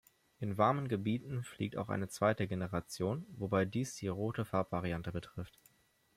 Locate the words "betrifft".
5.11-5.59